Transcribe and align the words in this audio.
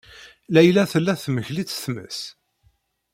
Layla 0.53 0.83
tella 0.91 1.13
temlek-itt 1.23 1.77
tmes. 1.85 2.19